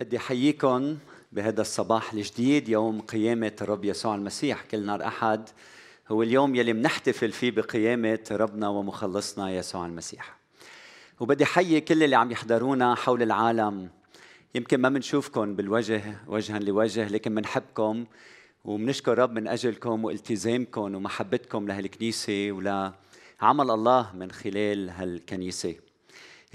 [0.00, 0.98] بدي أحييكم
[1.32, 4.62] بهذا الصباح الجديد يوم قيامة الرب يسوع المسيح.
[4.62, 5.48] كل نهار أحد
[6.08, 10.36] هو اليوم يلي منحتفل فيه بقيامة ربنا ومخلصنا يسوع المسيح.
[11.20, 13.90] وبدي حيي كل اللي عم يحضرونا حول العالم.
[14.54, 18.04] يمكن ما بنشوفكم بالوجه وجها لوجه لكن بنحبكم
[18.64, 25.85] وبنشكر رب من أجلكم والتزامكم ومحبتكم لهالكنيسة ولعمل الله من خلال هالكنيسة.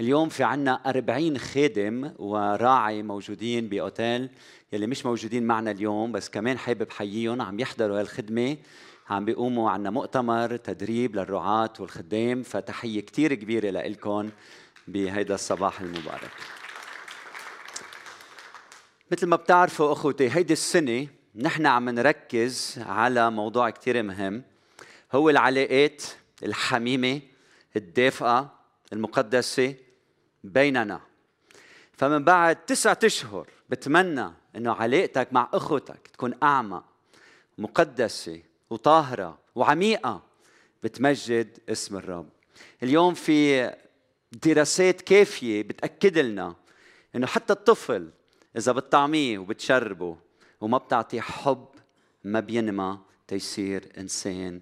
[0.02, 4.30] اليوم في عنا أربعين خادم وراعي موجودين بأوتيل
[4.72, 8.56] يلي مش موجودين معنا اليوم بس كمان حابب حييهم عم يحضروا هالخدمة.
[9.10, 14.30] عم بيقوموا عنا مؤتمر تدريب للرعاة والخدام فتحية كتير كبيرة لإلكم
[14.88, 16.30] بهيدا الصباح المبارك.
[19.10, 24.42] مثل ما بتعرفوا أخوتي هيدي السنة نحن عم نركز على موضوع كتير مهم.
[25.12, 26.02] هو العلاقات
[26.42, 27.20] الحميمة
[27.76, 28.52] الدافئة
[28.92, 29.74] المقدسة
[30.44, 31.00] بيننا.
[31.92, 36.84] فمن بعد تسعة أشهر بتمنى أنه علاقتك مع أخوتك تكون أعمق
[37.58, 40.22] مقدسة وطاهرة وعميقة
[40.82, 42.28] بتمجد اسم الرب.
[42.82, 43.70] اليوم في
[44.32, 46.54] دراسات كافية بتأكد لنا
[47.16, 48.10] أنه حتى الطفل
[48.56, 50.16] إذا بتطعميه وبتشربه
[50.60, 51.66] وما بتعطيه حب
[52.24, 54.60] ما بينمى تيصير إنسان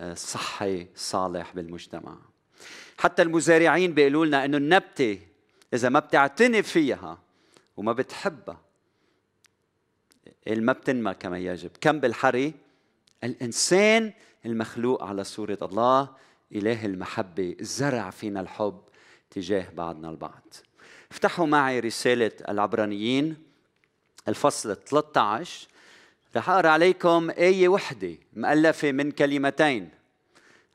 [0.00, 2.18] آه، صحي صالح بالمجتمع.
[2.98, 5.18] حتى المزارعين بيقولوا لنا إنه النبتة
[5.74, 7.18] إذا ما بتعتني فيها
[7.76, 8.60] وما بتحبها
[10.46, 11.70] ما بتنمى كما يجب.
[11.80, 12.54] كم بالحري؟
[13.24, 14.12] الإنسان
[14.46, 16.08] المخلوق على صورة الله
[16.52, 18.80] إله المحبة زرع فينا الحب
[19.30, 20.54] تجاه بعضنا البعض.
[21.10, 23.36] افتحوا معي رسالة العبرانيين
[24.28, 25.68] الفصل 13
[26.36, 29.90] رح أقرأ عليكم آية وحدة مؤلفة من كلمتين.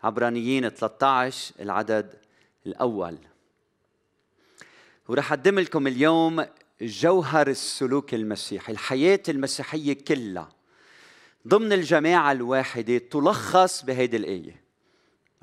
[0.03, 2.15] عبرانيين 13 العدد
[2.65, 3.17] الأول.
[5.07, 6.45] ورح أقدم لكم اليوم
[6.81, 10.49] جوهر السلوك المسيحي الحياة المسيحية كلها
[11.47, 14.63] ضمن الجماعة الواحدة تلخص بهيدي الآية.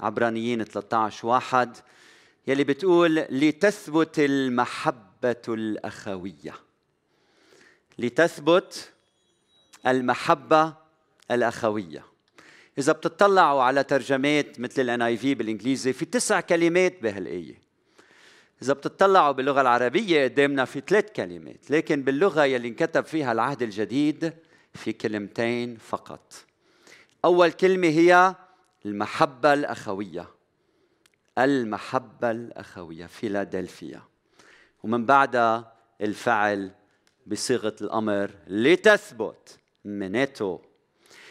[0.00, 1.76] عبرانيين 13 واحد
[2.46, 6.54] يلي بتقول لتثبت المحبة الأخوية.
[7.98, 8.92] لتثبت
[9.86, 10.74] المحبة
[11.30, 12.09] الأخوية.
[12.80, 17.60] إذا بتطلعوا على ترجمات مثل الان اي في بالإنجليزي في تسع كلمات بهالآية.
[18.62, 24.32] إذا بتطلعوا باللغة العربية قدامنا في ثلاث كلمات لكن باللغة يلي انكتب فيها العهد الجديد
[24.74, 26.32] في كلمتين فقط.
[27.24, 28.34] أول كلمة هي
[28.86, 30.28] المحبة الأخوية.
[31.38, 34.02] المحبة الأخوية فيلادلفيا
[34.82, 36.70] ومن بعدها الفعل
[37.26, 40.58] بصيغة الأمر لتثبت مناتو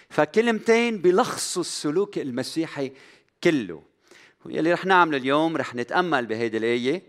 [0.10, 2.92] فكلمتين بيلخصوا السلوك المسيحي
[3.44, 3.84] كله.
[4.46, 7.04] يلي رح نعمله اليوم رح نتأمل بهيدي الآية.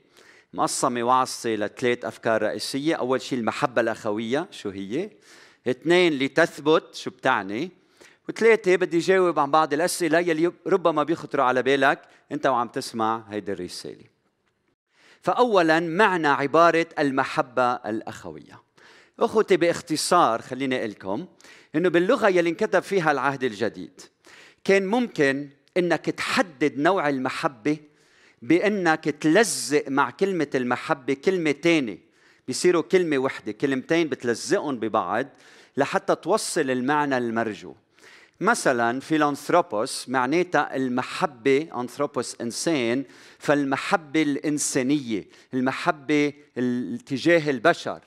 [0.55, 2.95] مقسمة وعصة لثلاث أفكار رئيسية.
[2.95, 5.11] أول شيء المحبة الأخوية شو هي؟
[5.67, 7.71] اثنين لتثبت شو بتعني؟
[8.29, 12.03] وثلاثة بدي جاوب عن بعض الأسئلة يلي ربما بيخطروا على بالك.
[12.33, 14.05] أنت وعم تسمع هيدي الرسالة.
[15.23, 18.71] فأولا معنى عبارة المحبة الأخوية.
[19.21, 21.27] أخوتي باختصار خليني أقول لكم
[21.75, 24.01] إنه باللغة يلي انكتب فيها العهد الجديد.
[24.65, 27.77] كان ممكن إنك تحدد نوع المحبة
[28.43, 31.99] بإنك تلزق مع كلمة المحبة كلمة تانية.
[32.47, 35.27] بيصيروا كلمة وحدة كلمتين بتلزقهم ببعض
[35.77, 37.75] لحتى توصل المعنى المرجو.
[38.41, 43.05] مثلا فيلانثروبوس معناتها المحبة أنثروبوس إنسان
[43.39, 46.33] فالمحبة الإنسانية المحبة
[47.07, 48.01] تجاه البشر.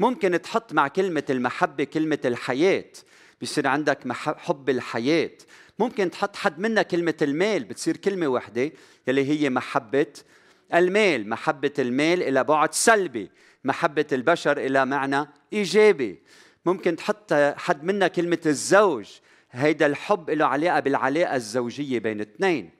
[0.00, 2.92] ممكن تحط مع كلمة المحبة كلمة الحياة.
[3.40, 5.30] بيصير عندك حب الحياة.
[5.78, 7.64] ممكن تحط حد منها كلمة المال.
[7.64, 8.72] بتصير كلمة واحدة
[9.08, 10.12] يلي هي محبة
[10.74, 11.28] المال.
[11.28, 13.30] محبة المال إلى بعد سلبي.
[13.64, 16.18] محبة البشر إلى معنى إيجابي.
[16.66, 19.08] ممكن تحط حد منها كلمة الزوج.
[19.50, 22.70] هيدا الحب له علاقة بالعلاقة الزوجية بين اثنين.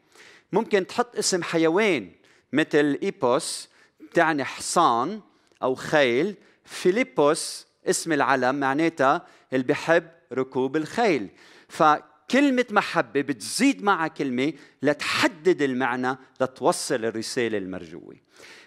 [0.52, 2.10] ممكن تحط اسم حيوان
[2.52, 3.68] مثل إيبوس
[4.00, 5.20] بتعني حصان
[5.62, 6.34] أو خيل.
[6.64, 11.28] فيليبوس اسم العلم معناتها اللي بحب ركوب الخيل.
[11.68, 14.52] فكلمة محبة بتزيد مع كلمة
[14.82, 18.16] لتحدد المعنى لتوصل الرسالة المرجوة.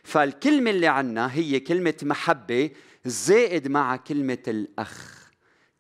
[0.04, 2.70] فالكلمة اللي عنا هي كلمة محبة
[3.06, 5.30] زائد مع كلمة الأخ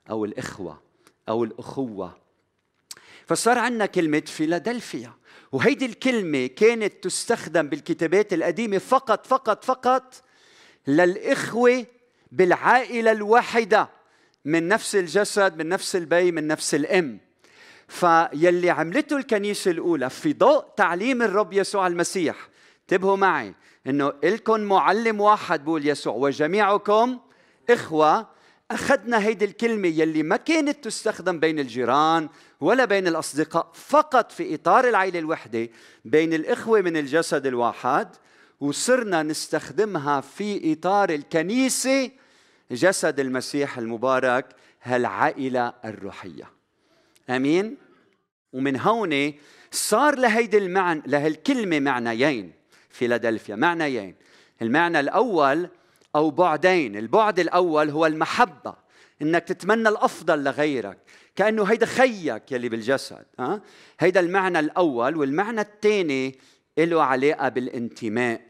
[0.09, 0.81] أو الإخوة
[1.29, 2.17] أو الأخوة.
[3.25, 5.13] فصار عندنا كلمة فيلادلفيا
[5.51, 10.23] وهيدي الكلمة كانت تستخدم بالكتابات القديمة فقط فقط فقط
[10.87, 11.85] للإخوة
[12.31, 13.89] بالعائلة الواحدة
[14.45, 17.19] من نفس الجسد من نفس البي من نفس الإم.
[17.87, 22.49] فيلي عملته الكنيسة الأولى في ضوء تعليم الرب يسوع المسيح.
[22.81, 23.53] انتبهوا معي
[23.87, 27.19] إنه الكم معلم واحد بقول يسوع وجميعكم
[27.69, 28.27] إخوة
[28.71, 32.29] أخذنا هيدي الكلمة يلي ما كانت تستخدم بين الجيران
[32.61, 35.69] ولا بين الأصدقاء فقط في إطار العائلة الوحدة
[36.05, 38.15] بين الإخوة من الجسد الواحد
[38.59, 42.11] وصرنا نستخدمها في إطار الكنيسة
[42.71, 44.45] جسد المسيح المبارك
[44.83, 46.51] هالعائلة الروحية.
[47.29, 47.77] أمين؟
[48.53, 49.33] ومن هون
[49.71, 52.51] صار لهيدي المعنى لهالكلمة معنيين
[52.89, 53.55] فيلادلفيا.
[53.55, 54.15] معنيين.
[54.61, 55.69] المعنى الأول
[56.15, 56.97] أو بعدين.
[56.97, 58.75] البعد الأول هو المحبة
[59.21, 60.97] إنك تتمنى الأفضل لغيرك
[61.35, 63.61] كأنه هيدا خيك يلي بالجسد ها؟
[63.99, 66.35] هيدا المعنى الأول والمعنى الثاني
[66.77, 68.46] له علاقة بالانتماء.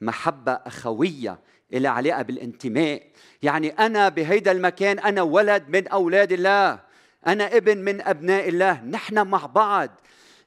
[0.00, 1.38] محبة أخوية
[1.72, 3.02] لها علاقة بالانتماء.
[3.42, 6.80] يعني أنا بهيدا المكان أنا ولد من أولاد الله.
[7.26, 8.84] أنا ابن من أبناء الله.
[8.84, 9.90] نحن مع بعض.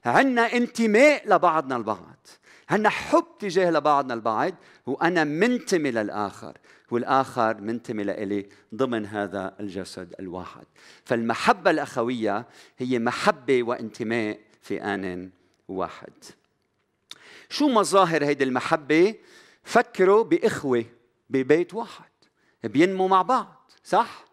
[0.04, 2.26] عنا انتماء لبعضنا البعض.
[2.70, 4.54] عنا حب تجاه لبعضنا البعض.
[4.86, 6.58] وأنا منتمي للآخر
[6.90, 10.64] والآخر منتمي لإلي ضمن هذا الجسد الواحد.
[11.04, 12.46] فالمحبة الأخوية
[12.78, 15.30] هي محبة وانتماء في آن
[15.68, 16.12] واحد.
[17.48, 19.14] شو مظاهر هيدي المحبة؟
[19.62, 20.84] فكروا بإخوة
[21.30, 22.10] ببيت واحد.
[22.64, 24.24] بينموا مع بعض صح؟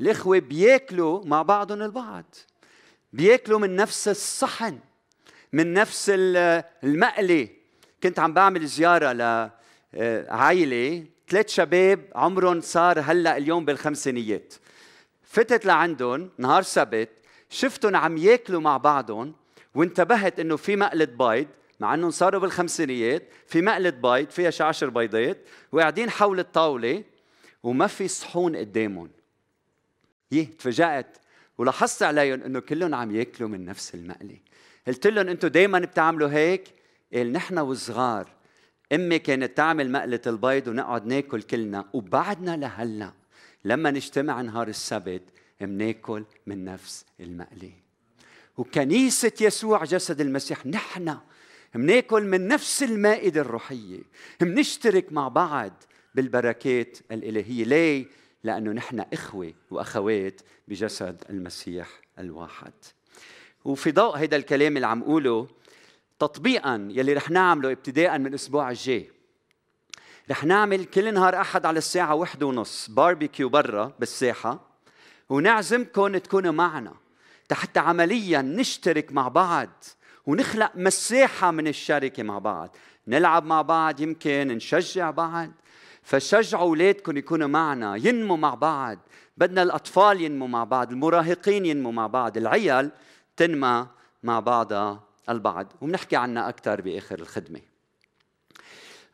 [0.00, 2.34] الإخوة بياكلوا مع بعضهم البعض.
[3.12, 4.78] بياكلوا من نفس الصحن
[5.52, 7.48] من نفس المقلة
[8.02, 9.12] كنت عم بعمل زيارة
[9.92, 14.54] لعائلة ثلاث شباب عمرهم صار هلأ اليوم بالخمسينيات.
[15.22, 17.08] فتت لعندهم نهار سبت
[17.50, 19.34] شفتهم عم ياكلوا مع بعضهم
[19.74, 21.46] وانتبهت إنه في مقلة بيض.
[21.82, 25.38] مع إنهم صاروا بالخمسينيات في مقلة بيض فيها شي عشر بيضات
[25.72, 27.04] وقاعدين حول الطاولة
[27.62, 29.10] وما في صحون قدامهم.
[30.32, 31.18] يه تفاجأت
[31.58, 34.36] ولاحظت عليهم إنه كلهم عم ياكلوا من نفس المقلة.
[34.86, 36.64] قلت لهم أنتم دائما بتعملوا هيك؟
[37.14, 38.28] قال نحن وصغار
[38.92, 43.12] أمي كانت تعمل مقلة البيض ونقعد ناكل كلنا وبعدنا لهلأ
[43.64, 45.22] لما نجتمع نهار السبت
[45.60, 47.72] مناكل من نفس المقلة.
[48.56, 51.16] وكنيسة يسوع جسد المسيح نحن
[51.74, 54.00] مناكل من نفس المائدة الروحية.
[54.40, 55.72] منشترك مع بعض
[56.14, 57.64] بالبركات الإلهية.
[57.64, 58.06] ليه؟
[58.44, 61.88] لأنه نحن إخوة وأخوات بجسد المسيح
[62.18, 62.72] الواحد.
[63.64, 65.48] وفي ضوء هذا الكلام اللي عم اقوله
[66.18, 69.10] تطبيقا يلي رح نعمله ابتداء من الأسبوع الجاي
[70.30, 74.68] رح نعمل كل نهار أحد على الساعة واحدة ونص باربيكيو برا بالساحة
[75.28, 76.94] ونعزمكم تكونوا معنا.
[77.52, 79.84] حتى عمليا نشترك مع بعض
[80.26, 82.76] ونخلق مساحة من الشركة مع بعض.
[83.06, 85.50] نلعب مع بعض يمكن نشجع بعض.
[86.02, 88.98] فشجعوا أولادكم يكونوا معنا ينموا مع بعض.
[89.36, 92.90] بدنا الأطفال ينموا مع بعض المراهقين ينموا مع بعض العيال
[93.36, 93.86] تنمى
[94.22, 95.72] مع بعضها البعض.
[95.80, 97.60] وبنحكي عنها أكثر بآخر الخدمة.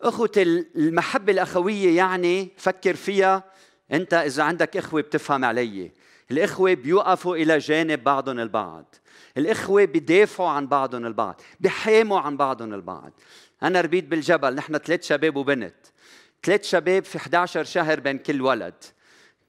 [0.03, 0.33] اخوة
[0.77, 3.45] المحبة الأخوية يعني فكر فيها.
[3.93, 5.93] أنت إذا عندك إخوة بتفهم علي.
[6.31, 8.95] الإخوة بيوقفوا إلى جانب بعضهم البعض.
[9.39, 13.13] الإخوة بيدافعوا عن بعضهم البعض بيحاموا عن بعضهم البعض.
[13.63, 15.75] أنا ربيت بالجبل نحن ثلاث شباب وبنت.
[16.43, 18.75] ثلاث شباب في 11 شهر بين كل ولد.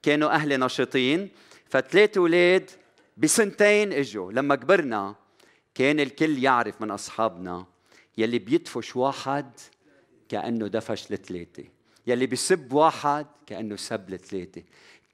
[0.02, 1.30] كانوا أهلي نشيطين
[1.68, 2.70] فثلاث أولاد
[3.16, 4.32] بسنتين إجوا.
[4.32, 5.14] لما كبرنا
[5.74, 7.66] كان الكل يعرف من أصحابنا
[8.18, 9.50] يلي بيدفش واحد
[10.28, 11.64] كأنه دفش الثلاثة
[12.06, 14.62] يلي بيسب واحد كأنه سب الثلاثة.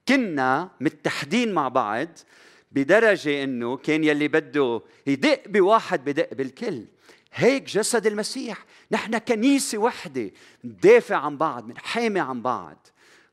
[0.09, 2.09] كنا متحدين مع بعض
[2.77, 6.85] بدرجة إنه كان يلي بده يدق بواحد بدق بالكل.
[7.33, 8.65] هيك جسد المسيح.
[8.91, 10.31] نحن كنيسة وحدة
[10.65, 12.87] ندافع عن بعض منحامي عن بعض.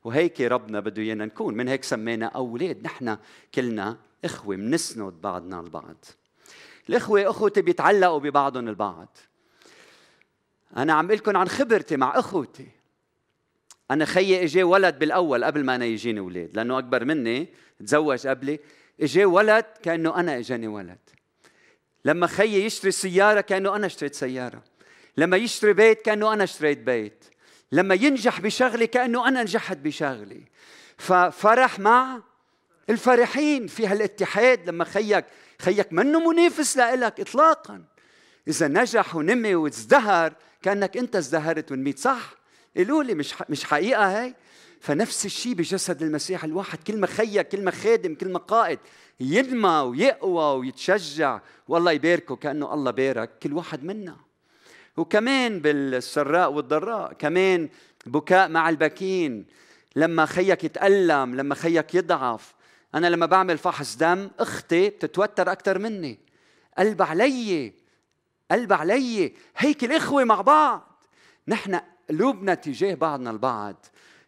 [0.04, 1.54] وهيك ربنا بده إيانا نكون.
[1.54, 2.82] من هيك سمينا أولاد.
[2.82, 3.16] نحن
[3.54, 6.04] كلنا إخوة منسند بعضنا البعض.
[6.88, 9.16] الإخوة أخوتي بيتعلقوا ببعضهم البعض.
[10.76, 12.68] أنا عم لكم عن خبرتي مع أخوتي.
[13.90, 17.48] أنا خيي اجى ولد بالأول قبل ما أنا يجيني أولاد لأنه أكبر مني
[17.78, 18.60] تزوج قبلي.
[19.00, 20.98] اجى ولد كأنه أنا إجاني ولد.
[22.04, 24.62] لما خيي يشتري سيارة كأنه أنا اشتريت سيارة.
[25.16, 27.24] لما يشتري بيت كأنه أنا اشتريت بيت.
[27.72, 30.42] لما ينجح بشغله كأنه أنا نجحت بشغلي.
[30.98, 32.22] ففرح مع
[32.90, 34.68] الفرحين في هالاتحاد.
[34.68, 35.24] لما خيك
[35.62, 37.84] خيك منه منافس لإلك اطلاقا.
[38.48, 40.32] إذا نجح ونمي وازدهر
[40.62, 42.34] كأنك أنت ازدهرت ونميت صح؟
[42.76, 44.34] قولوا لي مش مش حقيقة هي
[44.84, 46.78] فنفس الشيء بجسد المسيح الواحد.
[46.78, 48.78] كل ما خيك كل ما خادم كل ما قائد
[49.20, 54.16] ينمى ويقوى ويتشجع والله يباركه كأنه الله بارك كل واحد منا.
[54.96, 57.68] وكمان بالسراء والضراء كمان
[58.06, 59.46] بكاء مع البكين.
[59.96, 62.54] لما خيك يتألم لما خيك يضعف.
[62.94, 66.18] أنا لما بعمل فحص دم أختي بتتوتر أكثر مني.
[66.78, 67.72] قلب علي
[68.50, 69.34] قلب علي.
[69.56, 71.02] هيك الإخوة مع بعض.
[71.48, 73.86] نحن قلوبنا تجاه بعضنا البعض.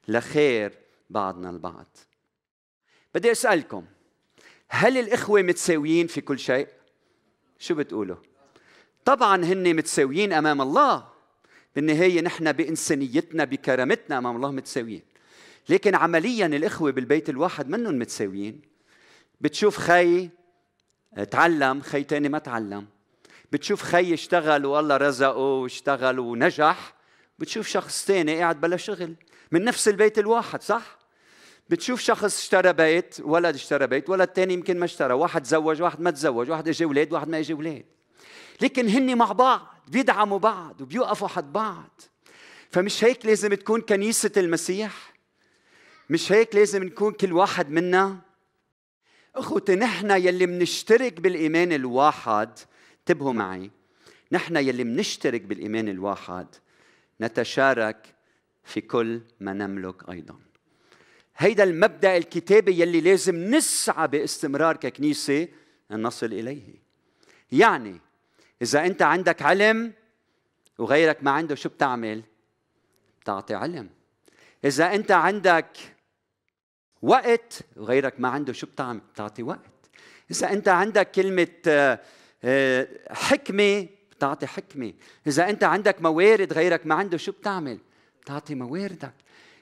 [0.09, 0.79] لخير
[1.11, 1.97] بعضنا البعض.
[3.15, 3.85] بدي أسألكم
[4.69, 6.69] هل الإخوة متساويين في كل شيء؟
[7.59, 8.17] شو بتقولوا؟
[9.05, 11.09] طبعا هن متساويين أمام الله.
[11.77, 15.03] بالنهاية نحن بإنسانيتنا بكرامتنا أمام الله متساويين.
[15.69, 18.63] لكن عمليا الإخوة بالبيت الواحد منهم متساويين.
[19.41, 20.29] بتشوف خي
[21.31, 22.87] تعلم خي تاني ما تعلم.
[23.53, 26.95] بتشوف خي اشتغل والله رزقه واشتغل ونجح.
[27.39, 29.15] بتشوف شخص تاني قاعد بلا شغل.
[29.53, 30.99] من نفس البيت الواحد صح؟
[31.71, 36.01] بتشوف شخص اشترى بيت ولد اشترى بيت ولد تاني يمكن ما اشترى واحد تزوج واحد
[36.01, 37.85] ما تزوج واحد اجى أولاد واحد ما اجى أولاد
[38.61, 42.01] لكن هن مع بعض بيدعموا بعض وبيوقفوا حد بعض.
[42.71, 45.13] فمش هيك لازم تكون كنيسة المسيح؟
[46.11, 48.19] مش هيك لازم نكون كل واحد منا؟
[49.35, 52.59] أخوتي نحن يلي منشترك بالإيمان الواحد
[52.99, 53.71] انتبهوا معي.
[54.33, 56.47] نحن يلي منشترك بالإيمان الواحد
[57.21, 58.16] نتشارك
[58.67, 60.39] في كل ما نملك أيضا.
[61.37, 65.49] هيدا المبدأ الكتابي يلي لازم نسعى باستمرار ككنيسة
[65.91, 66.75] أن نصل إليه.
[67.53, 68.01] يعني
[68.63, 69.93] إذا أنت عندك علم
[70.79, 72.23] وغيرك ما عنده شو بتعمل؟
[73.21, 73.91] بتعطي علم.
[74.65, 75.77] إذا أنت عندك
[77.03, 79.91] وقت وغيرك ما عنده شو بتعمل؟ بتعطي وقت.
[80.31, 81.49] إذا أنت عندك كلمة
[82.45, 84.93] آه، حكمة بتعطي حكمة.
[85.27, 87.79] إذا أنت عندك موارد غيرك ما عنده شو بتعمل؟
[88.27, 89.15] بتعطي مواردك.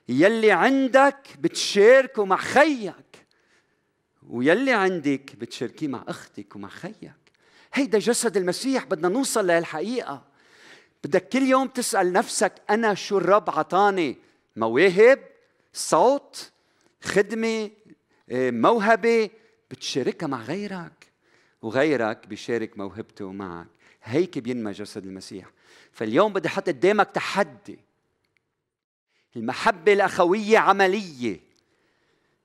[0.09, 3.27] يلي عندك بتشاركه مع خيك.
[4.29, 7.13] ويلي عندك بتشاركيه مع أختك ومع خيك.
[7.75, 10.25] هيدا جسد المسيح بدنا نوصل لهالحقيقة.
[11.05, 14.17] بدك كل يوم تسأل نفسك أنا شو الرب عطاني؟
[14.57, 15.19] مواهب
[15.73, 16.51] صوت
[17.03, 17.71] خدمة
[18.31, 19.31] آه، موهبة.
[19.71, 21.13] بتشاركها مع غيرك.
[21.63, 23.67] وغيرك بيشارك موهبته معك.
[24.05, 25.51] هيك بينمى جسد المسيح.
[25.93, 27.94] فاليوم بدي أحط قدامك تحدي.
[29.37, 31.41] المحبة الأخوية عملية.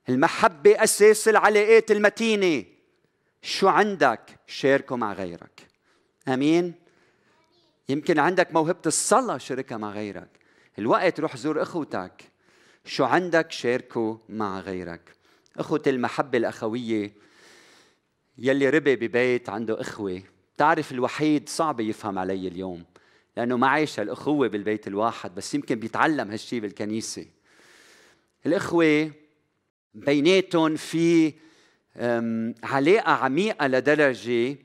[0.08, 2.64] المحبة أساس العلاقات المتينة.
[3.42, 5.68] شو عندك؟ شاركه مع غيرك.
[6.28, 6.74] أمين؟
[7.88, 10.28] يمكن عندك موهبة الصلاة شاركها مع غيرك.
[10.78, 12.22] الوقت روح زور أخوتك.
[12.84, 15.16] شو عندك؟ شاركه مع غيرك.
[15.56, 17.12] أخوة المحبة الأخوية
[18.38, 20.22] يلي ربي ببيت عنده إخوة.
[20.56, 22.84] تعرف الوحيد صعب يفهم علي اليوم.
[23.36, 27.26] لأنه ما عايش الأخوة بالبيت الواحد بس يمكن بيتعلم هالشي بالكنيسة.
[28.46, 29.10] الإخوة
[29.94, 31.32] بيناتهم في
[32.62, 34.56] علاقة عميقة لدرجة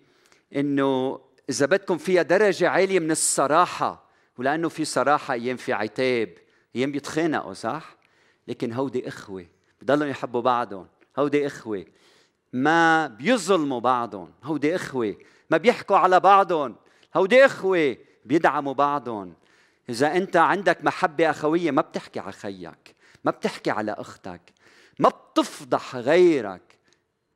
[0.56, 1.20] إنه
[1.50, 6.30] إذا بدكم فيها درجة عالية من الصراحة ولأنه في صراحة أيام في عتاب
[6.76, 7.96] أيام بيتخانقوا صح؟
[8.48, 9.46] لكن هودي إخوة
[9.82, 10.88] بضلوا يحبوا بعضهم.
[11.18, 11.86] هودي إخوة
[12.54, 14.32] ما بيظلموا بعضهم.
[14.44, 15.16] هودي إخوة
[15.50, 16.76] ما بيحكوا على بعضهم.
[17.16, 19.34] هودي إخوة بيدعموا بعضهم.
[19.90, 24.42] إذا أنت عندك محبة أخوية ما بتحكي على خيك ما بتحكي على أختك
[25.00, 26.62] ما بتفضح غيرك.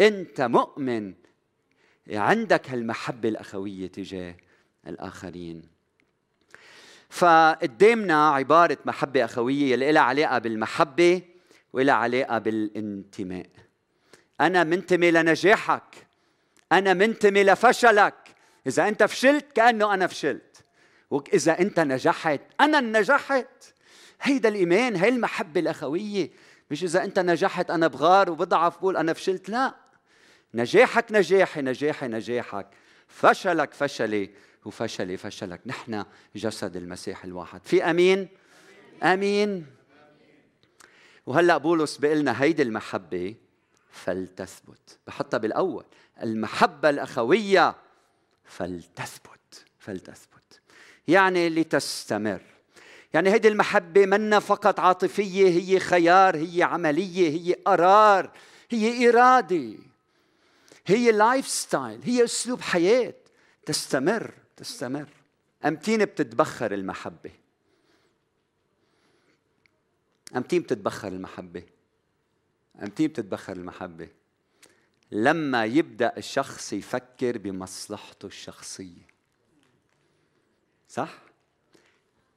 [0.02, 1.14] أنت مؤمن.
[2.12, 4.36] عندك هالمحبة الأخوية تجاه
[4.88, 5.62] الآخرين.
[7.10, 11.22] فقدامنا عبارة محبة أخوية اللي لها علاقة بالمحبة
[11.74, 13.50] ولها علاقة بالانتماء.
[14.42, 16.08] أنا منتمي لنجاحك.
[16.72, 18.16] أنا منتمي لفشلك.
[18.68, 20.49] إذا أنت فشلت كأنه أنا فشلت.
[21.12, 22.42] وإذا أنت نجحت.
[22.62, 23.74] أنا نجحت.
[24.22, 26.32] هيدا الإيمان هي المحبة الأخوية.
[26.72, 29.50] مش إذا أنت نجحت أنا بغار وبضعف بقول أنا فشلت.
[29.50, 29.76] لا.
[30.54, 32.68] نجاحك نجاحي نجاحي نجاحك.
[33.08, 34.30] فشلك فشلي
[34.66, 35.62] وفشلي فشلك.
[35.66, 37.62] نحن جسد المسيح الواحد.
[37.66, 38.28] في أمين؟
[39.04, 39.66] أمين.
[41.26, 43.36] وهلأ بولس بيقلنا هيدي المحبة
[43.92, 45.00] فلتثبت.
[45.08, 45.86] بحطها بالأول.
[46.24, 47.76] المحبة الأخوية
[48.46, 49.66] فلتثبت.
[49.80, 50.39] فلتثبت.
[51.10, 52.42] يعني لتستمر.
[53.14, 58.32] يعني هذه المحبة مانا فقط عاطفية هي خيار هي عملية هي قرار
[58.70, 59.74] هي إرادة
[60.86, 63.14] هي lifestyle هي أسلوب حياة.
[63.66, 65.08] تستمر تستمر.
[65.66, 67.32] أمتين بتتبخر المحبة.
[70.36, 71.64] أمتين بتتبخر المحبة.
[72.84, 74.08] أمتين بتتبخر المحبة.
[75.12, 79.10] لما يبدأ الشخص يفكر بمصلحته الشخصية.
[80.90, 81.10] صح؟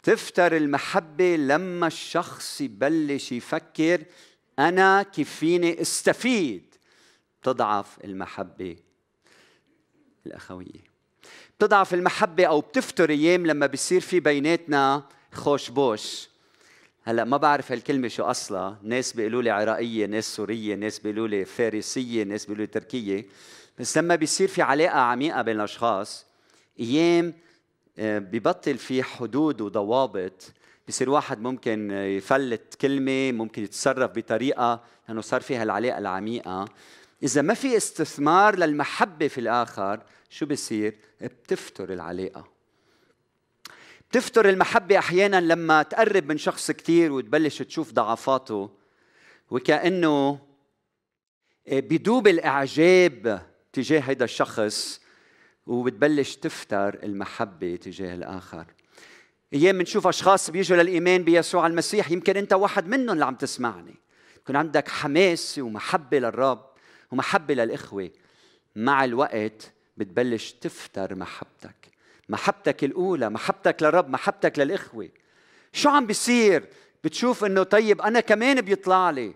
[0.03, 4.05] تفتر المحبة لما الشخص يبلش يفكر
[4.59, 6.75] أنا كيف فيني استفيد.
[7.43, 8.77] تضعف المحبة
[10.27, 10.93] الأخوية.
[11.59, 16.29] بتضعف المحبة أو بتفتر أيام لما بيصير في بيناتنا خوش بوش.
[17.05, 21.45] هلأ ما بعرف هالكلمة شو اصلها ناس بيقولوا لي عراقية ناس سورية ناس بيقولوا لي
[21.45, 23.27] فارسية ناس بيقولوا لي تركية.
[23.79, 26.27] بس لما بيصير في علاقة عميقة بين الأشخاص
[26.81, 27.35] أيام
[27.99, 30.53] ببطل في حدود وضوابط.
[30.89, 36.69] بصير واحد ممكن يفلت كلمة ممكن يتصرف بطريقة لأنه صار فيها العلاقة العميقة.
[37.23, 42.49] إذا ما في استثمار للمحبة في الآخر شو بصير؟ بتفتر العلاقة.
[44.11, 48.71] بتفتر المحبة أحيانا لما تقرب من شخص كثير وتبلش تشوف ضعفاته.
[49.51, 50.39] وكأنه
[51.73, 55.02] بدوب الإعجاب تجاه هذا الشخص.
[55.67, 58.67] وبتبلش تفتر المحبة تجاه الآخر.
[59.55, 63.95] أيام بنشوف أشخاص بيجوا للإيمان بيسوع المسيح يمكن أنت واحد منهم اللي عم تسمعني.
[64.37, 66.65] يكون عندك حماس ومحبة للرب
[67.11, 68.11] ومحبة للإخوة.
[68.77, 71.89] مع الوقت بتبلش تفتر محبتك.
[72.29, 75.09] محبتك الأولى محبتك للرب محبتك للإخوة.
[75.73, 76.69] شو عم بيصير؟
[77.05, 79.35] بتشوف إنه طيب أنا كمان بيطلع لي.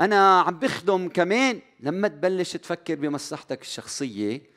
[0.00, 1.60] أنا عم بخدم كمان.
[1.80, 4.55] لما تبلش تفكر بمصلحتك الشخصية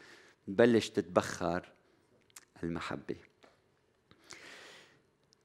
[0.50, 1.65] تبلش تتبخر
[2.63, 3.15] المحبة.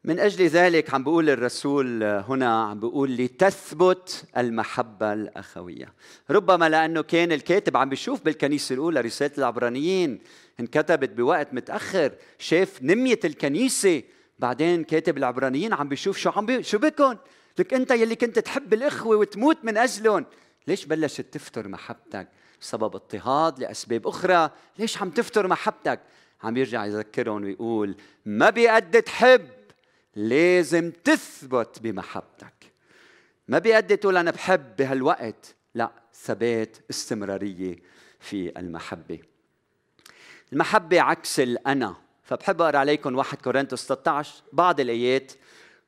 [0.04, 5.92] من أجل ذلك عم بقول الرسول هنا عم بقول لتثبت المحبة الأخوية.
[6.30, 10.20] ربما لأنه كان الكاتب عم بيشوف بالكنيسة الأولى رسالة العبرانيين.
[10.60, 14.02] انكتبت بوقت متأخر شاف نمية الكنيسة.
[14.38, 16.62] بعدين كاتب العبرانيين عم بيشوف شو عم بي...
[16.62, 17.18] شو بكون
[17.58, 20.26] لك أنت يلي كنت تحب الأخوة وتموت من اجلهم
[20.66, 22.28] ليش بلشت تفتر محبتك؟
[22.64, 24.50] بسبب اضطهاد لأسباب أخرى.
[24.78, 26.00] ليش عم تفتر محبتك؟
[26.42, 29.48] عم يرجع يذكرهم ويقول ما بيقد تحب
[30.14, 32.72] لازم تثبت بمحبتك.
[33.48, 35.54] ما بيقدي تقول أنا بحب بهالوقت.
[35.74, 37.76] لا ثبات استمرارية
[38.20, 39.18] في المحبة.
[40.52, 41.96] المحبة عكس الأنا.
[42.22, 45.32] فبحب أقرأ عليكم 1 كورنثوس 13 بعض الآيات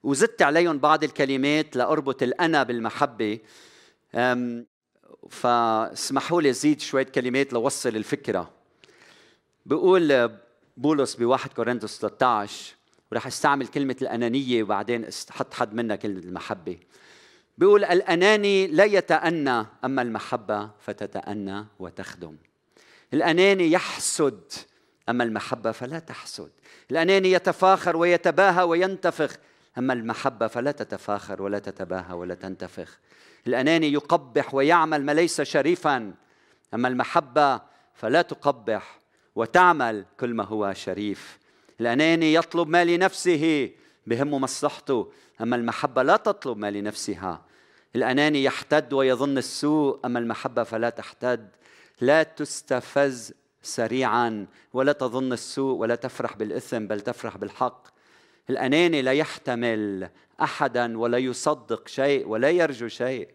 [0.03, 3.39] وزدت عليهم بعض الكلمات لأربط الأنا بالمحبة.
[5.31, 8.51] فاسمحوا لي زيد شوية كلمات لوصل الفكرة.
[9.67, 10.31] بقول
[10.77, 12.75] بولس ب 1 كورنثوس 13
[13.13, 16.79] ورح أستعمل كلمة الأنانية وبعدين استحط حد منها كلمة المحبة.
[17.59, 22.37] بيقول الأناني لا يتأنى أما المحبة فتتأنى وتخدم.
[23.15, 24.53] الأناني يحسد
[25.09, 26.51] أما المحبة فلا تحسد.
[26.91, 29.37] الأناني يتفاخر ويتباهى وينتفخ
[29.79, 32.99] أما المحبة فلا تتفاخر ولا تتباهى ولا تنتفخ.
[33.47, 36.15] الأناني يقبح ويعمل ما ليس شريفا.
[36.75, 37.61] أما المحبة
[37.95, 38.99] فلا تقبح
[39.35, 41.39] وتعمل كل ما هو شريف.
[41.81, 43.71] الأناني يطلب ما لنفسه
[44.07, 45.13] بهمه مصلحته.
[45.41, 47.45] أما المحبة لا تطلب ما لنفسها.
[47.97, 51.49] الأناني يحتد ويظن السوء أما المحبة فلا تحتد.
[52.01, 57.87] لا تستفز سريعا ولا تظن السوء ولا تفرح بالإثم بل تفرح بالحق.
[58.51, 60.11] الأناني لا يحتمل
[60.43, 63.29] أحدا ولا يصدق شيء ولا يرجو شيء.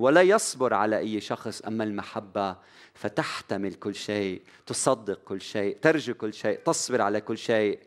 [0.00, 2.56] ولا يصبر على أي شخص أما المحبة
[2.94, 7.78] فتحتمل كل شيء تصدق كل شيء ترجو كل شيء تصبر على كل شيء.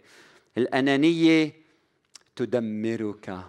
[0.58, 1.54] الأنانية
[2.36, 3.40] تدمرك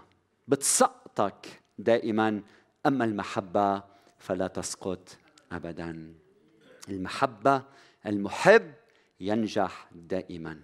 [0.49, 2.43] بتسقطك دائما
[2.87, 3.83] أما المحبة
[4.19, 5.09] فلا تسقط
[5.53, 6.15] أبدا.
[6.89, 7.63] المحبة
[8.07, 8.73] المحب
[9.21, 10.61] ينجح دائما.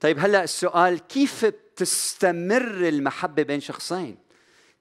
[0.00, 4.16] طيب هلأ السؤال كيف بتستمر المحبة بين شخصين؟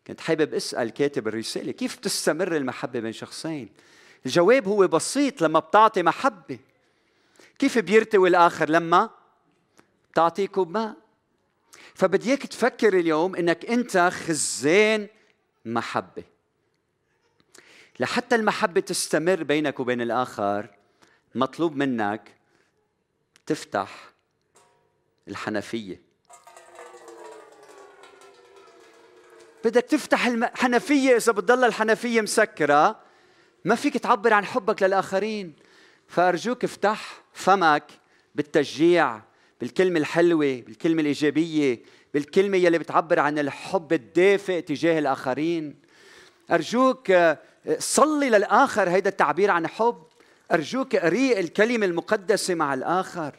[0.10, 3.70] كنت حابب أسأل كاتب الرسالة كيف تستمر المحبة بين شخصين؟
[4.26, 6.60] الجواب هو بسيط لما بتعطي محبة.
[7.60, 9.10] كيف بيرتوي الآخر لما
[10.12, 10.96] بتعطيه كوب ماء
[11.94, 15.08] فبدي إياك تفكر اليوم إنك أنت خزان
[15.66, 16.24] محبة.
[18.00, 20.70] لحتى المحبة تستمر بينك وبين الآخر
[21.36, 22.36] مطلوب منك
[23.46, 24.14] تفتح
[25.28, 26.09] الحنفية.
[29.64, 33.00] بدك تفتح الحنفية إذا بتضل الحنفية مسكرة
[33.66, 35.54] ما فيك تعبر عن حبك للآخرين.
[36.08, 37.84] فأرجوك افتح فمك
[38.36, 39.22] بالتشجيع
[39.62, 41.82] بالكلمة الحلوة بالكلمة الإيجابية
[42.14, 45.76] بالكلمة يلي بتعبر عن الحب الدافئ تجاه الآخرين.
[46.52, 47.14] أرجوك
[47.80, 50.04] صلي للآخر هيدا التعبير عن حب.
[50.52, 53.36] أرجوك قري الكلمة المقدسة مع الآخر.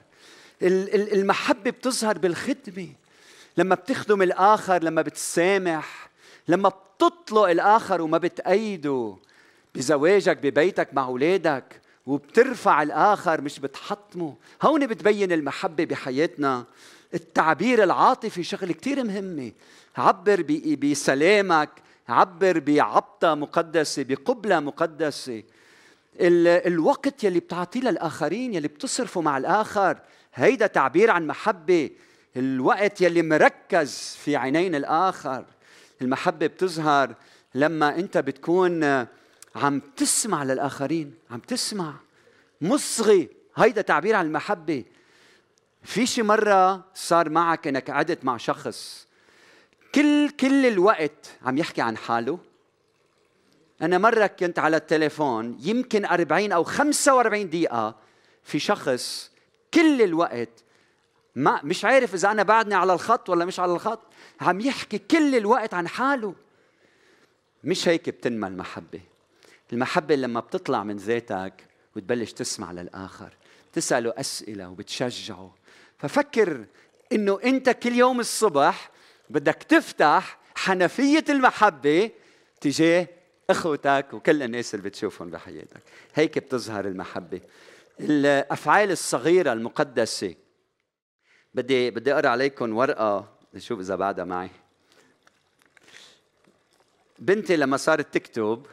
[0.63, 2.89] المحبة بتظهر بالخدمة.
[3.57, 6.10] لما بتخدم الآخر لما بتسامح
[6.51, 9.17] لما بتطلق الآخر وما بتأيده
[9.75, 14.35] بزواجك ببيتك مع أولادك وبترفع الآخر مش بتحطمه.
[14.63, 16.65] هون بتبين المحبة بحياتنا.
[17.15, 19.53] التعبير العاطفي شغله كتير مهمة
[19.97, 20.43] عبر
[20.83, 21.71] بسلامك
[22.09, 25.43] عبر بعبطة مقدسة بقبلة مقدسة.
[26.21, 29.99] الوقت يلي بتعطيه للآخرين يلي بتصرفه مع الآخر
[30.35, 31.91] هيدا تعبير عن محبة.
[32.37, 35.45] الوقت يلي مركز في عينين الآخر.
[36.03, 37.15] المحبة بتظهر
[37.55, 38.85] لما أنت بتكون
[39.57, 41.95] عم تسمع للآخرين عم تسمع.
[42.61, 43.29] مصغي.
[43.57, 44.85] هيدا تعبير عن المحبة.
[45.83, 49.07] في شي مرة صار معك أنك قعدت مع شخص
[49.95, 52.39] كل كل الوقت عم يحكي عن حاله.
[53.83, 57.95] أنا مرة كنت على التليفون يمكن 40 أو 45 دقيقة
[58.45, 59.31] في شخص
[59.75, 60.65] كل الوقت
[61.35, 64.01] ما مش عارف إذا أنا بعدني على الخط ولا مش على الخط.
[64.41, 66.35] عم يحكي كل الوقت عن حاله.
[67.65, 69.01] مش هيك بتنمى المحبة.
[69.73, 71.65] المحبة لما بتطلع من ذاتك
[71.97, 73.37] وتبلش تسمع للآخر
[73.73, 75.55] تسأله أسئلة وبتشجعه.
[75.99, 76.65] ففكر
[77.13, 78.91] إنه أنت كل يوم الصبح
[79.31, 82.11] بدك تفتح حنفية المحبة
[82.61, 83.09] تجاه
[83.51, 85.83] أخوتك وكل الناس اللي بتشوفهم بحياتك.
[86.15, 87.41] هيك بتظهر المحبة.
[88.01, 90.35] الأفعال الصغيرة المقدسة.
[91.55, 94.51] بدي بدي أقرأ عليكم ورقة نشوف إذا بعدها معي.
[97.19, 98.67] بنتي لما صارت تكتب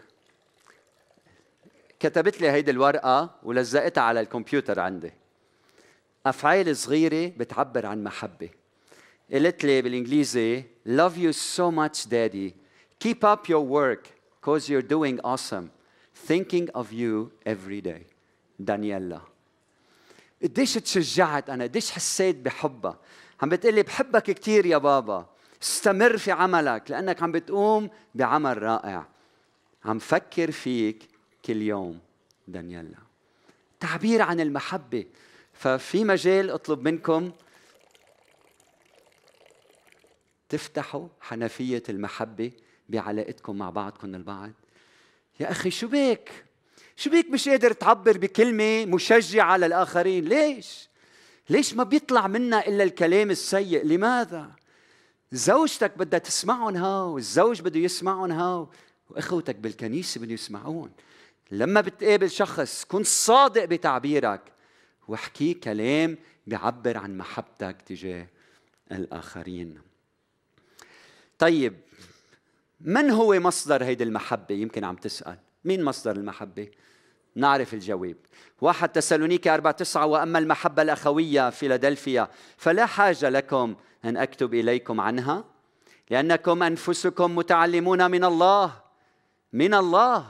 [1.99, 5.11] كتبت لي هيدي الورقة ولزقتها على الكمبيوتر عندي.
[6.25, 8.49] أفعال صغيرة بتعبر عن محبة.
[9.31, 12.53] قالت لي بالإنجليزي love you so much daddy.
[12.99, 14.07] Keep up your work
[14.39, 15.71] because you're doing awesome.
[16.27, 18.05] Thinking of you every day.
[18.59, 19.21] دانييلا.
[20.43, 22.99] قديش تشجعت أنا قديش حسيت بحبها.
[23.41, 25.29] عم بتقلي بحبك كثير يا بابا.
[25.63, 29.07] استمر في عملك لأنك عم بتقوم بعمل رائع.
[29.85, 31.03] عم فكر فيك
[31.45, 31.99] كل يوم
[32.47, 32.97] دانييلا.
[33.79, 35.05] تعبير عن المحبة.
[35.53, 37.31] ففي مجال أطلب منكم
[40.49, 42.51] تفتحوا حنفية المحبة
[42.89, 44.51] بعلاقتكم مع بعضكم البعض.
[45.39, 46.45] يا أخي شو بك
[46.95, 50.86] شو بك مش قادر تعبر بكلمة مشجعة للآخرين؟ ليش؟
[51.49, 54.51] ليش ما بيطلع منا إلا الكلام السيء؟ لماذا؟
[55.31, 58.69] زوجتك بدها تسمعهم هاو الزوج بده يسمعهم هاو
[59.09, 60.91] وأخوتك بالكنيسة بده يسمعون.
[61.51, 64.41] لما بتقابل شخص كن صادق بتعبيرك
[65.07, 68.27] واحكي كلام بيعبر عن محبتك تجاه
[68.91, 69.81] الآخرين.
[71.39, 71.75] طيب
[72.81, 75.37] من هو مصدر هيدي المحبة؟ يمكن عم تسأل.
[75.65, 76.67] مين مصدر المحبة؟
[77.35, 78.15] نعرف الجواب.
[78.61, 85.43] واحد تسالونيكي أربعة تسعة وأما المحبة الأخوية فيلادلفيا فلا حاجة لكم أن أكتب إليكم عنها
[86.09, 88.71] لأنكم أنفسكم متعلمون من الله
[89.53, 90.25] من الله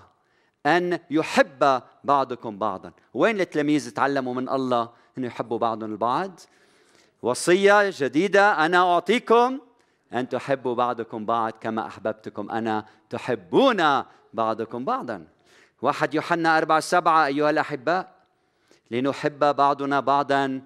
[0.65, 2.91] أن يحب بعضكم بعضا.
[3.13, 6.39] وين التلاميذ تعلموا من الله أن يحبوا بعضهم البعض؟
[7.21, 9.59] وصية جديدة أنا أعطيكم
[10.13, 15.27] أن تحبوا بعضكم بعض كما أحببتكم أنا تحبون بعضكم بعضا.
[15.81, 18.15] واحد يوحنا أربعة سبعة أيها الأحباء
[18.91, 20.61] لنحب بعضنا بعضا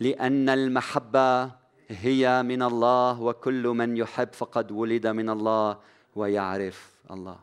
[0.00, 1.50] لأن المحبة
[1.88, 5.80] هي من الله وكل من يحب فقد ولد من الله
[6.16, 7.38] ويعرف الله.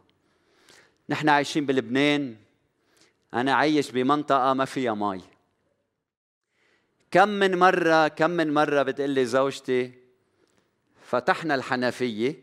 [1.10, 2.36] نحن عايشين بلبنان
[3.34, 5.22] أنا عايش بمنطقة ما فيها مي
[7.12, 9.94] كم من مرة كم من مرة بتقلي زوجتي
[11.04, 12.36] فتحنا الحنفية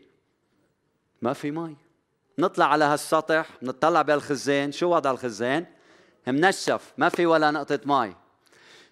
[1.21, 1.75] ما في مي
[2.39, 5.65] نطلع على هالسطح نطلع بهالخزان شو وضع الخزان
[6.27, 8.15] منشف ما في ولا نقطة مي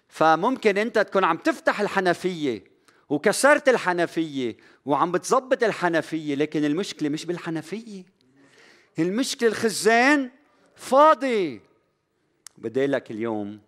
[0.08, 2.64] فممكن انت تكون عم تفتح الحنفية
[3.08, 8.04] وكسرت الحنفية وعم بتظبط الحنفية لكن المشكلة مش بالحنفية.
[8.98, 10.30] المشكلة الخزان
[10.76, 11.60] فاضي.
[12.58, 13.60] بدي لك اليوم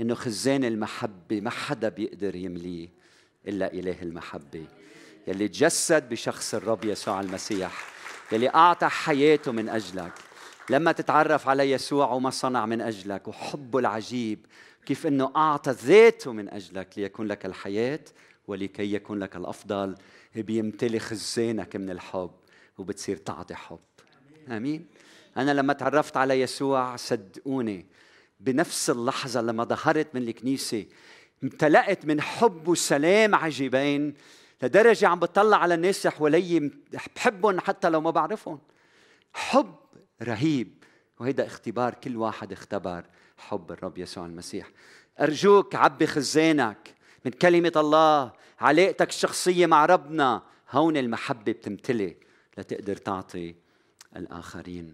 [0.00, 2.88] إنه خزان المحبة ما حدا بيقدر يمليه
[3.48, 4.64] إلا إله المحبة
[5.26, 7.99] يلي تجسد بشخص الرب يسوع المسيح.
[8.32, 10.12] يلي أعطى حياته من أجلك.
[10.70, 14.46] لما تتعرف على يسوع وما صنع من أجلك وحبه العجيب
[14.86, 18.00] كيف أنه أعطى ذاته من أجلك ليكون لك الحياة
[18.46, 19.94] ولكي يكون لك الأفضل
[20.34, 22.30] بيمتلي خزانك من الحب
[22.78, 23.78] وبتصير تعطي حب.
[24.48, 24.86] آمين.
[25.36, 27.86] أنا لما تعرفت على يسوع صدقوني
[28.40, 30.86] بنفس اللحظة لما ظهرت من الكنيسة
[31.44, 34.14] امتلأت من حب وسلام عجيبين
[34.62, 36.70] لدرجة عم بطلع على الناس حوالي
[37.16, 38.60] بحبهم حتى لو ما بعرفهم.
[39.32, 39.74] حب
[40.22, 40.84] رهيب.
[41.20, 43.04] وهيدا اختبار كل واحد اختبر
[43.36, 44.70] حب الرب يسوع المسيح.
[45.20, 46.94] أرجوك عبي خزانك
[47.24, 52.16] من كلمة الله علاقتك الشخصية مع ربنا هون المحبة بتمتلي
[52.58, 53.54] لتقدر تعطي
[54.16, 54.92] الآخرين.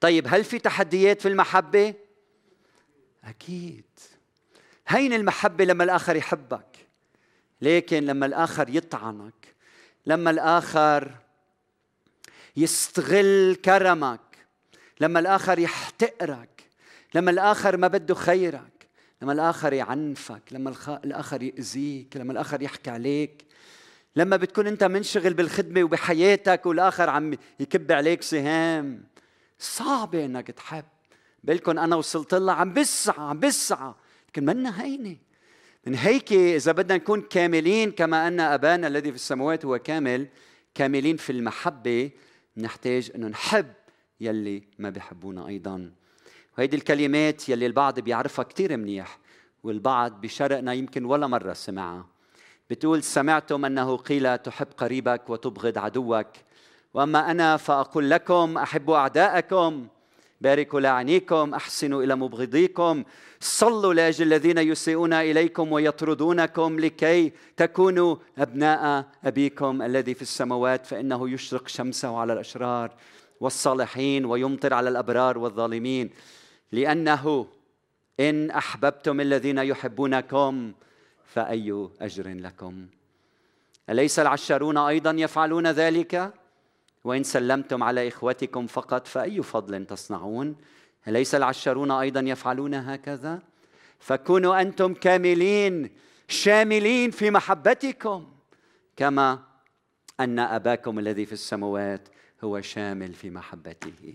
[0.00, 1.94] طيب هل في تحديات في المحبة؟
[3.24, 3.84] أكيد.
[4.88, 6.75] هين المحبة لما الآخر يحبك؟
[7.62, 9.54] لكن لما الآخر يطعنك
[10.06, 11.14] لما الآخر
[12.56, 14.20] يستغل كرمك
[15.00, 16.70] لما الآخر يحتقرك
[17.14, 18.88] لما الآخر ما بده خيرك
[19.22, 23.46] لما الآخر يعنفك لما الآخر يأذيك لما الآخر يحكي عليك
[24.16, 29.04] لما بتكون أنت منشغل بالخدمة وبحياتك والآخر عم يكب عليك سهام
[29.58, 30.84] صعبة إنك تحب.
[31.44, 33.94] بالكم أنا وصلت لها عم بسعى عم بسعى
[34.28, 35.16] لكن منا هينة.
[35.86, 40.28] من هيك إذا بدنا نكون كاملين كما أن أبانا الذي في السماوات هو كامل
[40.74, 42.10] كاملين في المحبة
[42.56, 43.66] نحتاج أنه نحب
[44.20, 45.92] يلي ما بيحبونا أيضا.
[46.58, 49.18] وهيدي الكلمات يلي البعض بيعرفها كتير منيح
[49.62, 52.06] والبعض بشرقنا يمكن ولا مرة سمعها.
[52.70, 56.26] بتقول سمعتم أنه قيل تحب قريبك وتبغض عدوك.
[56.94, 59.86] وأما أنا فأقول لكم أحبوا أعداءكم.
[60.40, 63.04] باركوا لعنيكم أحسنوا إلى مبغضيكم.
[63.40, 71.68] صلوا لاجل الذين يسيئون إليكم ويطردونكم لكي تكونوا أبناء أبيكم الذي في السماوات فإنه يشرق
[71.68, 72.94] شمسه على الأشرار
[73.40, 76.10] والصالحين ويمطر على الأبرار والظالمين.
[76.72, 77.46] لأنه
[78.20, 80.72] إن أحببتم الذين يحبونكم
[81.24, 82.86] فأي أجر لكم؟
[83.90, 86.32] أليس العشارون أيضا يفعلون ذلك؟
[87.06, 90.56] وإن سلمتم على إخوتكم فقط فأي فضل تصنعون؟
[91.08, 93.42] أليس العشرون أيضا يفعلون هكذا؟
[93.98, 95.90] فكونوا أنتم كاملين
[96.28, 98.32] شاملين في محبتكم
[98.96, 99.42] كما
[100.20, 102.08] أن أباكم الذي في السماوات
[102.44, 104.14] هو شامل في محبته.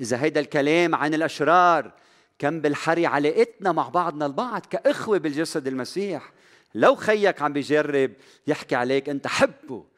[0.00, 1.92] إذا هيدا الكلام عن الأشرار
[2.38, 6.32] كم بالحري علاقتنا مع بعضنا البعض كإخوة بالجسد المسيح.
[6.74, 8.12] لو خيك عم بيجرب
[8.46, 9.93] يحكي عليك أنت حبه.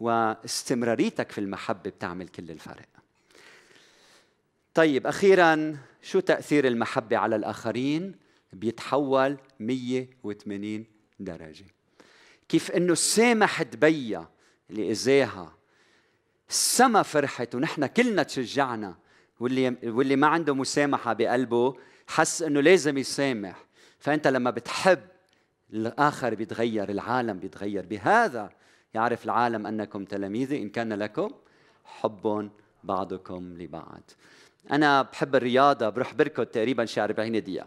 [0.00, 2.88] واستمراريتك في المحبة بتعمل كل الفرق.
[4.74, 8.14] طيب أخيرا شو تأثير المحبة على الآخرين؟
[8.52, 10.84] بيتحول 180
[11.20, 11.64] درجة.
[12.48, 14.28] كيف أنه سامحت بيا
[14.70, 15.54] اللي إزاها؟
[16.50, 18.94] السما فرحت ونحن كلنا تشجعنا.
[19.40, 23.64] واللي واللي ما عنده مسامحة بقلبه حس أنه لازم يسامح.
[23.98, 25.00] فأنت لما بتحب
[25.72, 27.86] الآخر بيتغير العالم بيتغير.
[27.86, 28.50] بهذا
[28.94, 31.30] يعرف العالم أنكم تلاميذي إن كان لكم
[31.84, 32.50] حب
[32.84, 34.02] بعضكم لبعض.
[34.72, 37.66] أنا بحب الرياضة بروح بركض تقريبا شي 40 دقيقة.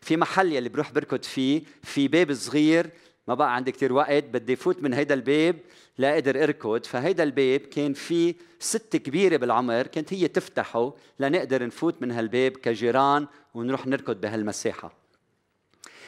[0.00, 2.90] في محل يلي بروح بركض فيه في باب صغير
[3.28, 5.56] ما بقى عندي كتير وقت بدي فوت من هيدا الباب
[5.98, 6.84] لا أقدر أركض.
[6.84, 13.26] فهيدا الباب كان في ست كبيرة بالعمر كانت هي تفتحه لنقدر نفوت من هالباب كجيران
[13.54, 14.92] ونروح نركض بهالمساحة.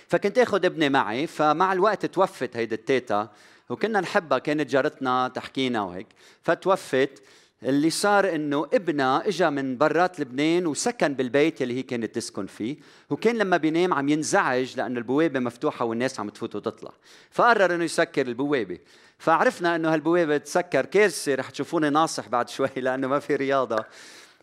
[0.09, 3.33] فكنت آخذ ابني معي فمع الوقت توفت هيدي التيتا.
[3.71, 6.07] وكنا نحبها كانت جارتنا تحكينا وهيك.
[6.43, 7.23] فتوفت
[7.63, 12.77] اللي صار إنه ابنها اجى من برات لبنان وسكن بالبيت اللي هي كانت تسكن فيه
[13.11, 16.91] وكان لما بينام عم ينزعج لأنه البوابة مفتوحة والناس عم تفوت وتطلع.
[17.31, 18.79] فقرر إنه يسكر البوابة.
[19.19, 20.87] فعرفنا إنه هالبوابة تسكر.
[20.87, 23.85] كارثة رح تشوفوني ناصح بعد شوي لأنه ما في رياضة.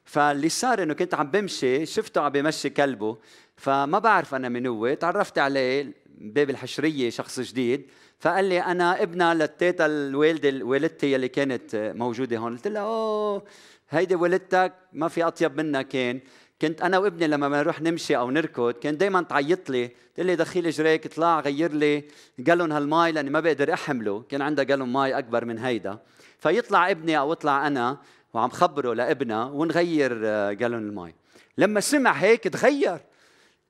[0.06, 3.18] فاللي صار إنه كنت عم بمشي شفته عم بمشي كلبه
[3.58, 4.94] فما بعرف أنا من هو.
[4.94, 7.90] تعرفت عليه باب الحشرية شخص جديد.
[8.24, 12.54] فقال لي أنا ابنها للتيتا الوالدة والدتي اللي كانت موجودة هون.
[12.54, 13.44] قلت لها أوه
[13.90, 16.20] هيدي والدتك ما في أطيب منها كان.
[16.62, 19.92] كنت أنا وابني لما بنروح نمشي أو نركض كان دائما تعيط لي.
[20.16, 22.04] تقول لي دخيل إجريك اطلع غير لي
[22.40, 24.24] جالون هالماي لأني ما بقدر أحمله.
[24.30, 26.00] كان عندها جالون ماي أكبر من هيدا.
[26.40, 27.98] فيطلع ابني أو اطلع أنا
[28.34, 30.14] وعم خبره لابنها ونغير
[30.54, 31.16] جالون الماي
[31.58, 33.00] لما سمع هيك تغير.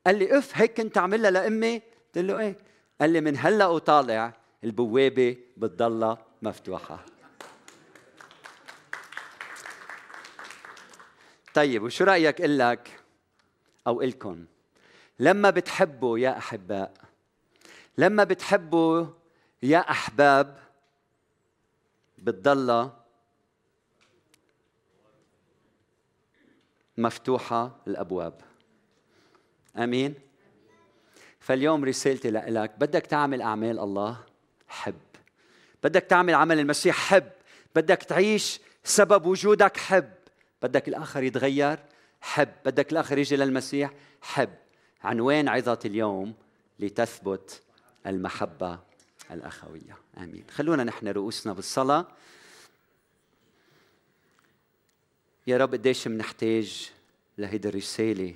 [0.08, 1.82] قال لي أف هيك كنت اعملها لأمي؟
[2.16, 2.58] قلت له إيه.
[3.02, 7.06] قال لي من هلأ وطالع البوابة بتضلها مفتوحة.
[11.54, 13.00] طيب وشو رأيك أقول لك
[13.88, 14.46] أو إلكم
[15.20, 16.94] لما بتحبوا يا أحباء
[17.98, 19.06] لما بتحبوا
[19.64, 20.60] يا أحباب
[22.18, 23.04] بتضلها
[26.98, 28.42] مفتوحة الأبواب.
[29.78, 30.16] أمين؟
[31.40, 34.33] فاليوم رسالتي لك بدك تعمل أعمال الله؟
[34.74, 34.96] حب.
[35.84, 37.30] بدك تعمل عمل المسيح حب.
[37.76, 40.14] بدك تعيش سبب وجودك حب.
[40.62, 41.80] بدك الآخر يتغير.
[42.22, 42.50] حب.
[42.66, 43.94] بدك الآخر يجي للمسيح.
[44.22, 44.54] حب.
[45.04, 46.34] عنوان عظة اليوم
[46.80, 47.62] لتثبت
[48.08, 48.80] المحبة
[49.32, 50.46] الأخوية؟ آمين.
[50.52, 52.08] خلونا نحن رؤوسنا بالصلاة.
[55.48, 56.92] يا رب قديش منحتاج
[57.38, 58.36] لهيدي الرسالة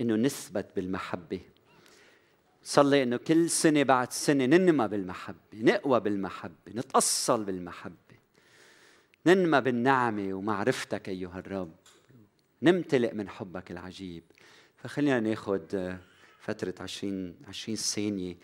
[0.00, 1.40] إنه نثبت بالمحبة.
[2.64, 7.94] صلي انه كل سنة بعد سنة ننمى بالمحبة نقوى بالمحبة نتأصل بالمحبة.
[9.26, 11.74] ننمى بالنعمة ومعرفتك أيها الرب.
[12.62, 14.22] نمتلئ من حبك العجيب.
[14.76, 15.94] فخلينا ناخذ
[16.40, 18.36] فترة 20 20 ثانية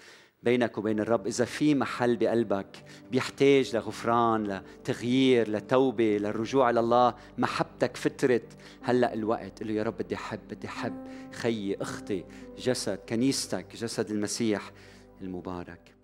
[0.42, 1.26] بينك وبين الرب.
[1.26, 8.42] إذا في محل بقلبك بيحتاج لغفران لتغيير لتوبة للرجوع إلى الله محبتك فترة
[8.82, 12.24] هلأ الوقت قل له يا رب بدي أحب بدي أحب خيي أختي
[12.58, 14.72] جسد كنيستك جسد المسيح
[15.22, 15.99] المبارك.